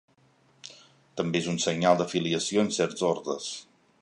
[1.21, 3.51] També és un senyal d'afiliació en certs ordes.